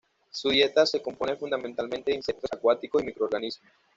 [0.31, 3.71] Su dieta se compone fundamentalmente de insectos acuáticos y microorganismos.